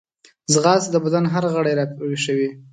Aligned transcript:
ځغاسته 0.53 0.89
د 0.91 0.95
بدن 1.05 1.25
هر 1.33 1.43
غړی 1.53 1.73
راویښوي 1.79 2.49